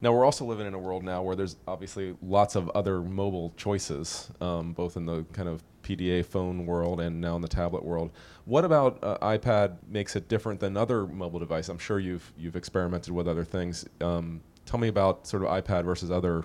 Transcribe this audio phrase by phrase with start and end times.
[0.00, 3.52] Now we're also living in a world now where there's obviously lots of other mobile
[3.56, 7.84] choices, um, both in the kind of PDA phone world and now in the tablet
[7.84, 8.12] world.
[8.44, 11.70] What about uh, iPad makes it different than other mobile devices?
[11.70, 13.86] I'm sure you've you've experimented with other things.
[14.00, 16.44] Um, tell me about sort of iPad versus other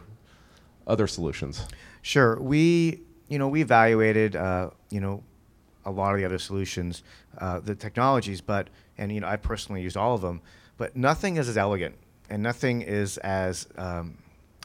[0.88, 1.68] other solutions.
[2.02, 5.24] Sure, we you know we evaluated uh, you know
[5.86, 7.04] a lot of the other solutions,
[7.38, 10.42] uh, the technologies, but and you know I personally used all of them,
[10.76, 11.98] but nothing is as elegant
[12.34, 14.18] and nothing is as um,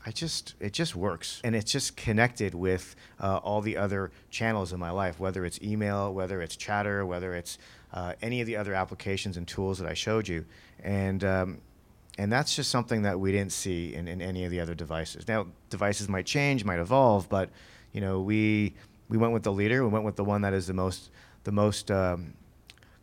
[0.06, 4.72] I just it just works and it's just connected with uh, all the other channels
[4.72, 7.58] in my life, whether it's email, whether it's chatter, whether it's
[7.92, 10.46] uh, any of the other applications and tools that I showed you,
[10.82, 11.58] and um,
[12.16, 15.28] and that's just something that we didn't see in, in any of the other devices.
[15.28, 17.50] Now devices might change, might evolve, but
[17.92, 18.72] you know we
[19.10, 19.84] we went with the leader.
[19.84, 21.10] We went with the one that is the most
[21.44, 22.32] the most um,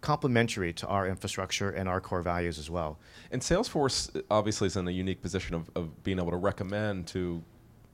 [0.06, 3.00] complementary to our infrastructure and our core values as well.
[3.32, 7.44] And Salesforce obviously is in a unique position of, of being able to recommend to,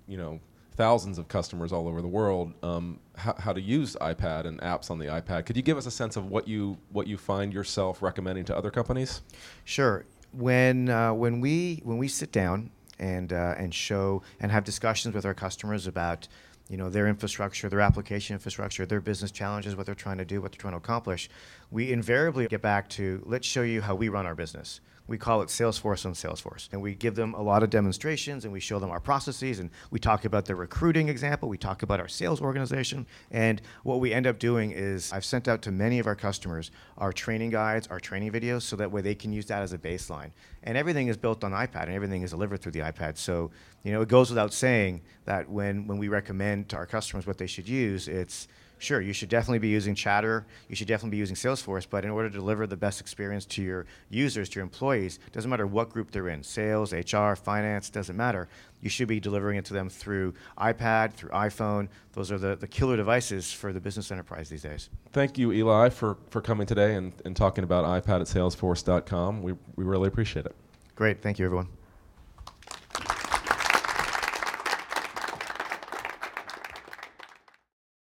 [0.09, 0.41] you know,
[0.75, 4.91] thousands of customers all over the world um, how, how, to use iPad and apps
[4.91, 5.45] on the iPad.
[5.45, 8.57] Could you give us a sense of what you what you find yourself recommending to
[8.57, 9.21] other companies?
[9.63, 10.05] Sure.
[10.33, 15.15] When uh, when we when we sit down and uh, and show and have discussions
[15.15, 16.27] with our customers about
[16.71, 20.41] you know, their infrastructure, their application infrastructure, their business challenges, what they're trying to do,
[20.41, 21.29] what they're trying to accomplish,
[21.69, 24.79] we invariably get back to let's show you how we run our business.
[25.11, 26.69] We call it Salesforce on Salesforce.
[26.71, 29.69] And we give them a lot of demonstrations and we show them our processes and
[29.89, 33.05] we talk about the recruiting example, we talk about our sales organization.
[33.29, 36.71] And what we end up doing is I've sent out to many of our customers
[36.97, 39.77] our training guides, our training videos, so that way they can use that as a
[39.77, 40.31] baseline.
[40.63, 43.17] And everything is built on iPad and everything is delivered through the iPad.
[43.17, 43.51] So,
[43.83, 47.37] you know, it goes without saying that when, when we recommend to our customers what
[47.37, 48.47] they should use, it's
[48.81, 50.45] sure, you should definitely be using Chatter.
[50.67, 51.87] You should definitely be using Salesforce.
[51.89, 55.49] But in order to deliver the best experience to your users, to your employees, doesn't
[55.49, 58.47] matter what group they're in sales, HR, finance, doesn't matter.
[58.81, 61.87] You should be delivering it to them through iPad, through iPhone.
[62.13, 64.89] Those are the, the killer devices for the business enterprise these days.
[65.11, 69.43] Thank you, Eli, for, for coming today and, and talking about iPad at salesforce.com.
[69.43, 70.55] We, we really appreciate it.
[70.95, 71.21] Great.
[71.21, 71.67] Thank you, everyone.